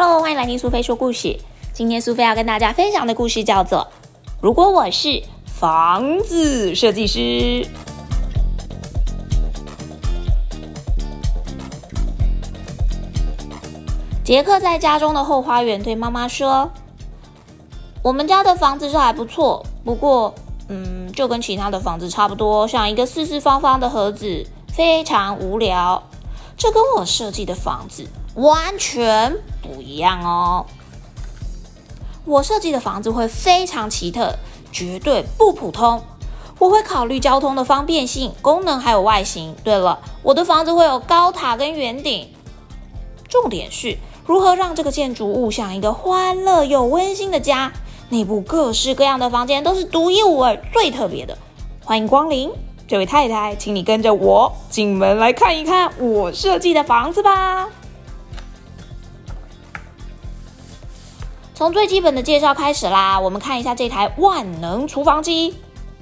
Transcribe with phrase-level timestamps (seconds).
[0.00, 1.36] Hello，欢迎来听苏菲说故事。
[1.72, 3.80] 今天苏菲要跟大家分享的故事叫做
[4.40, 7.18] 《如果我是房子设计师》。
[14.22, 16.70] 杰克在家中的后花园对妈妈说
[18.00, 20.32] ：“我们家的房子是还不错，不过，
[20.68, 26.00] 嗯，就跟其他的房子差不多，像一个四四方方的盒子，非常无聊。
[26.56, 28.06] 这跟我设计的房子
[28.38, 30.66] 完全不一样哦。
[32.24, 34.34] 我设计的房子会非常奇特，
[34.72, 36.02] 绝对不普通。
[36.58, 39.54] 我会考虑交通的方便性、功能还有外形。
[39.62, 42.28] 对了，我的房子会有高塔跟圆顶。
[43.28, 43.96] 重点是。”
[44.28, 47.72] 如何让这个建筑物像一个欢乐又温馨的家？
[48.10, 51.38] 内部各式各样的房间都是独一无二、最特别的。
[51.82, 52.50] 欢迎光临，
[52.86, 57.70] 这位太太，请你跟着我进门来看一看我设计的房子吧。
[61.58, 65.56] 从最基本的介绍开始啦，我们看一下这台万能厨房机，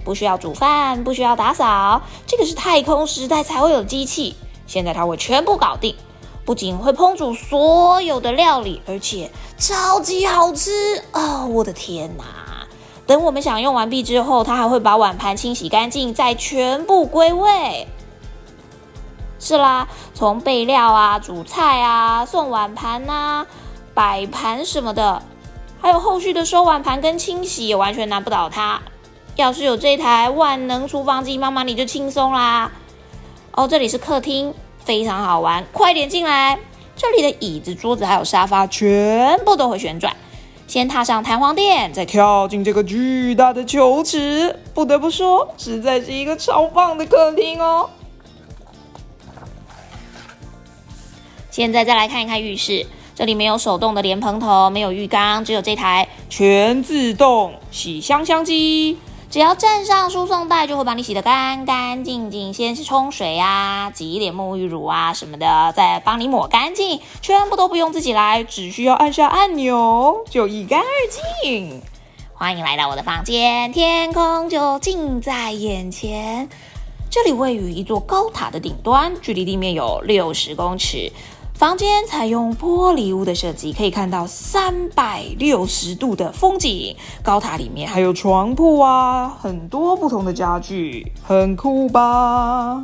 [0.04, 5.96] 不需要煮饭，不需要打扫，这个是太空时代才会有机器，现在它会全部搞定。
[6.44, 11.46] 不仅会烹煮所有的料理，而且超级好吃哦！
[11.46, 12.66] 我的天哪！
[13.06, 17.88] 等我们享用完毕之后，它还会把碗盘清洗干净，再全部归位。
[19.38, 23.46] 是啦，从备料啊、煮菜啊、送碗盘呐、
[23.94, 25.22] 摆盘什么的，
[25.80, 28.80] 还有后续的收碗盘跟清洗，也完全难不倒它。
[29.36, 32.72] 要是有这台万能厨房机，妈妈你就轻松啦！
[33.52, 34.54] 哦，这里是客厅。
[34.84, 36.56] 非常好玩，快点进来！
[36.94, 40.14] 这里的椅子、桌子还有沙发全部都会旋转。
[40.68, 44.60] 先踏上弹簧垫，再跳进这个巨大的球池。
[44.72, 47.90] 不得不说，实在是一个超棒的客厅哦。
[51.50, 52.86] 现在再来看一看浴室，
[53.16, 58.98] 这里没有手动的莲蓬头，没有浴缸，只有这台全自动洗香香机。
[59.30, 62.52] 只要站上输送带，就会把你洗得干干净净。
[62.52, 70.84] 先是冲水啊，挤一点沐浴乳啊什么的，再帮你抹干净，全部都不用自己来，只需要按下按钮就一干二
[71.42, 71.80] 净。
[72.34, 76.50] 欢迎来到我的房间，天空就近在眼前。
[77.08, 81.10] 这里位于一座高塔的顶端，距离地面有六十公尺。
[81.56, 86.94] 房间采用玻璃屋的设计，可以看到三百六十度的风景。
[87.22, 92.82] 高塔里面还有床铺啊，很多不同的家具，很酷吧？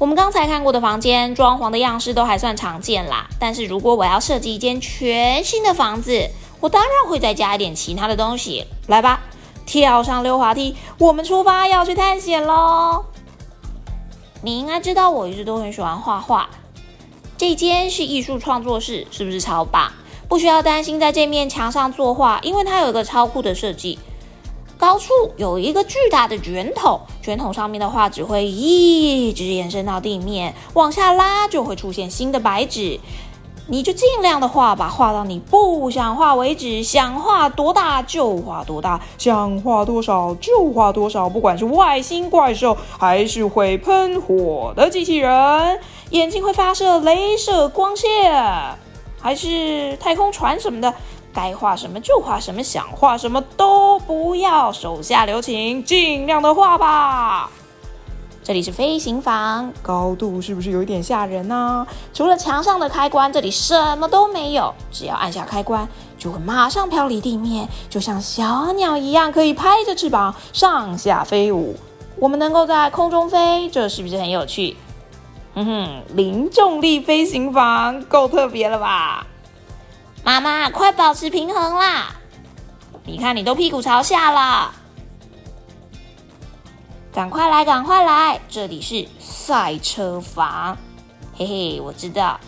[0.00, 8.66] 我们刚才看过的房间装潢的样式都还算常见啦，但是如果我要设计一间全新的房子，我当然会再加一点其他的东西。
[8.88, 9.20] 来吧，
[9.64, 13.04] 跳上溜滑梯，我们出发要去探险喽！
[14.46, 16.48] 你应该知道，我一直都很喜欢画画。
[17.36, 19.90] 这间是艺术创作室，是不是超棒？
[20.28, 23.98] 不需要担心在这面墙上作画，因为它有一个超酷的设计。
[24.78, 33.00] 高处有一个巨大的卷筒，卷筒上面的画纸会一直延伸到地面，往下拉就会出现新的白纸。
[33.68, 36.84] 你就尽量的画吧，画到你不想画为止。
[36.84, 41.28] 想画多大就画多大，想画多少就画多少。
[41.28, 48.32] 不管是外星怪兽，还是会喷火的机器人，眼睛会发射镭射光线，
[49.20, 50.94] 还是太空船什么的，
[51.34, 57.50] 该画什么就画什么，想画什么都不要，手下留情，尽量的画吧。
[58.46, 61.84] 这里是飞行房，高度是不是有一点吓人呢？
[62.14, 64.72] 除了墙上的开关，这里什么都没有。
[64.92, 71.74] 只要按下开关，就会马上飘离地面，就像小鸟一样，可以拍着翅膀上下飞舞。
[72.20, 74.76] 我们能够在空中飞，这是不是很有趣？
[75.56, 79.26] 哼哼，零重力飞行房够特别了吧？
[80.22, 82.14] 妈妈，快保持平衡啦！
[83.04, 84.72] 你看，你都屁股朝下了。
[87.16, 88.38] 赶快来，赶快来！
[88.46, 90.76] 这里是赛车房，
[91.34, 92.38] 嘿嘿，我知道，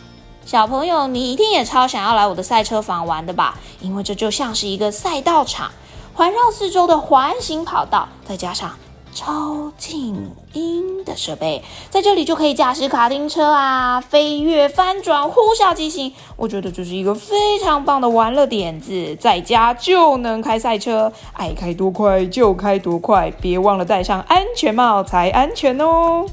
[0.45, 3.57] 小朋友你一定也超想要来我的赛车房玩的吧？
[3.81, 5.71] 因为这就像是一个赛道场，
[6.13, 8.77] 环绕四周的环形跑道，再加上。
[9.19, 11.61] 超静音的设备，
[11.91, 16.15] 在这里就可以驾驶卡丁车啊，飞跃、翻转、呼啸疾行。
[16.37, 26.25] 我觉得这是一个非常棒的玩乐点子，在家就能开赛车，爱开多快就开多快，别忘了戴上安全帽才安全哦。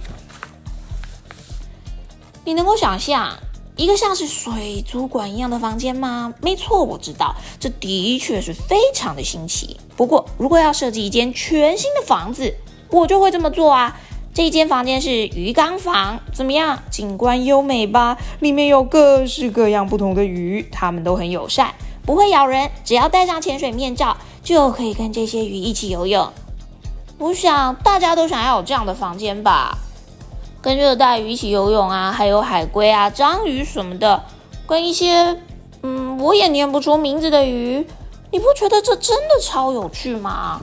[2.43, 3.35] 你能够想象
[3.75, 6.31] 一个像是水族馆一样的房间吗？
[6.39, 9.75] 没错，我知道，这的确是非常的新奇。
[9.97, 12.53] 不过，如果要设计一间全新的房子，
[12.89, 13.97] 我就会这么做啊！
[14.33, 16.77] 这一间房间是鱼缸房，怎么样？
[16.91, 18.17] 景观优美吧？
[18.39, 21.73] 里面有各式各样不同的鱼，它们都很友善，
[22.05, 22.69] 不会咬人。
[22.83, 26.29] 只要戴上潜水面罩，就可以跟这些鱼一起游泳。
[27.17, 29.77] 我想大家都想要有这样的房间吧？
[30.61, 34.21] 跟热带鱼一起游泳啊，还有海龟啊、章鱼什么的，
[34.67, 35.37] 跟一些
[35.81, 37.87] 嗯我也念不出名字的鱼，
[38.31, 40.59] 你不觉得这真的超有趣吗？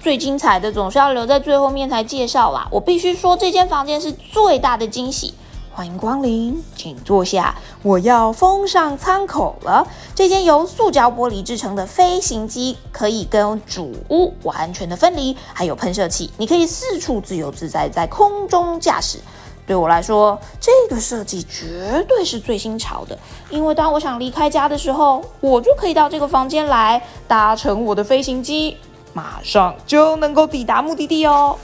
[0.00, 2.66] 最精彩的总是要留在最后面才介绍啦！
[2.70, 5.34] 我必须说，这间房间是最大的惊喜。
[5.72, 7.54] 欢迎光临，请坐下。
[7.82, 9.86] 我要封上舱口了。
[10.14, 19.18] 这间由塑胶玻璃制成的飞行机可以跟主屋完全的分离，还有喷射器，你可以四处自由自在在空中驾驶。
[19.66, 23.16] 对我来说，这个设计绝对是最新潮的，
[23.50, 28.76] 因为当我想离开家的时候，我就可以到这个房间来搭乘我的飞行机。
[29.12, 31.56] 马上就能够抵达目的地哦！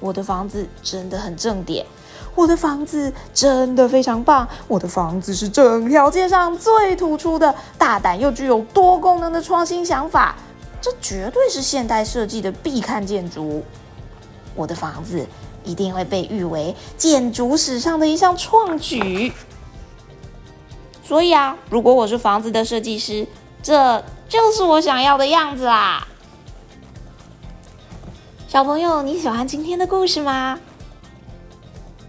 [0.00, 1.84] 我的房子真的很正点，
[2.34, 10.34] 我的房子真的非常棒，我的房子是整条街上最突出的，大胆又具有多功能的创新想法，
[10.80, 13.64] 这绝对是现代设计的必看建筑。
[14.54, 15.26] 我的房子
[15.64, 19.32] 一定会被誉为建筑史上的一项创举。
[21.02, 23.26] 所以啊，如果我是房子的设计师，
[23.62, 26.06] 这就是我想要的样子啦！
[28.54, 30.60] 小朋友，你喜欢今天的故事吗？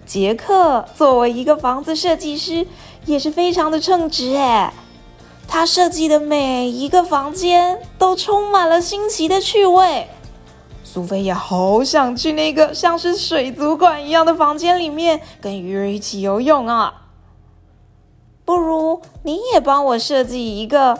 [0.05, 2.67] 杰克作为一个房子设计师，
[3.07, 4.71] 也是非常的称职哎。
[5.47, 10.07] 他设计的每一个房间都充满了新奇的趣味。
[10.83, 17.07] 苏菲也好想去那个像是水族馆一样的房间里面，跟鱼儿一起游泳啊。
[18.45, 20.99] 不如你也帮我设计一个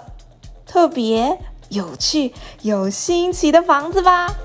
[0.66, 1.40] 特别
[1.70, 2.34] 有趣、
[2.64, 4.36] 有新奇的房子吧。